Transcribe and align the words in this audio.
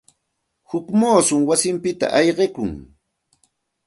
Huk 0.69 0.85
muusum 0.99 1.41
wayinpita 1.49 2.05
ayqikun. 2.17 2.71